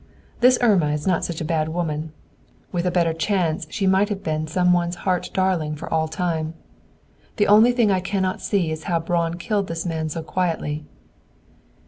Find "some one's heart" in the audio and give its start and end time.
4.47-5.29